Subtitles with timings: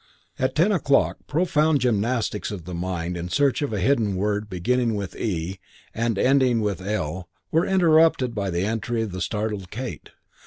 [0.39, 4.95] At ten o'clock profound gymnastics of the mind in search of a hidden word beginning
[4.95, 5.59] with e
[5.93, 10.09] and ending with l were interrupted by the entry of the startled Kate.